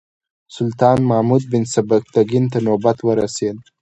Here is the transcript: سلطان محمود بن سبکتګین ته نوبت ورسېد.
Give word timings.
سلطان 0.55 0.97
محمود 1.09 1.43
بن 1.51 1.63
سبکتګین 1.73 2.45
ته 2.51 2.59
نوبت 2.67 2.97
ورسېد. 3.03 3.57